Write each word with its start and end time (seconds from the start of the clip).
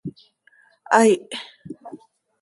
¡Aih! 0.99 1.15